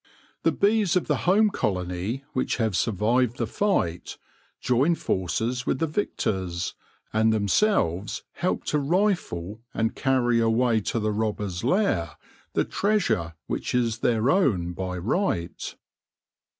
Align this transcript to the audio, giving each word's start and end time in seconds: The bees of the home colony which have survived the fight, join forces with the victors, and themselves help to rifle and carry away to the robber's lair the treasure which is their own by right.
The 0.41 0.51
bees 0.51 0.95
of 0.95 1.05
the 1.05 1.15
home 1.29 1.51
colony 1.51 2.23
which 2.33 2.57
have 2.57 2.75
survived 2.75 3.37
the 3.37 3.45
fight, 3.45 4.17
join 4.59 4.95
forces 4.95 5.67
with 5.67 5.77
the 5.77 5.85
victors, 5.85 6.73
and 7.13 7.31
themselves 7.31 8.23
help 8.31 8.63
to 8.63 8.79
rifle 8.79 9.61
and 9.75 9.95
carry 9.95 10.39
away 10.39 10.79
to 10.81 10.99
the 10.99 11.11
robber's 11.11 11.63
lair 11.63 12.15
the 12.53 12.65
treasure 12.65 13.35
which 13.45 13.75
is 13.75 13.99
their 13.99 14.31
own 14.31 14.73
by 14.73 14.97
right. 14.97 15.75